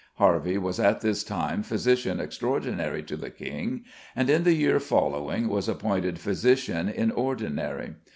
Harvey 0.15 0.57
was 0.57 0.79
at 0.79 1.01
this 1.01 1.23
time 1.23 1.61
physician 1.61 2.19
extraordinary 2.19 3.03
to 3.03 3.15
the 3.15 3.29
King, 3.29 3.83
and 4.15 4.31
in 4.31 4.43
the 4.45 4.53
year 4.55 4.79
following 4.79 5.47
was 5.47 5.69
appointed 5.69 6.17
physician 6.17 6.89
in 6.89 7.11
ordinary. 7.11 7.93